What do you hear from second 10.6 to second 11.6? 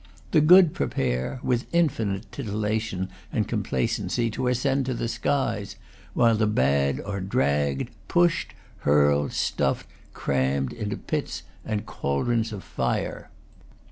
into pits